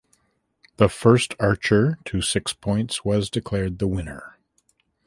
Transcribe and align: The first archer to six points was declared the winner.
The 0.77 0.89
first 0.89 1.35
archer 1.39 1.99
to 2.05 2.23
six 2.23 2.53
points 2.53 3.05
was 3.05 3.29
declared 3.29 3.77
the 3.77 3.87
winner. 3.87 4.39